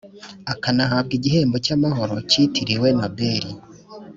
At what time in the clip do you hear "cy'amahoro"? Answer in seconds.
1.65-2.15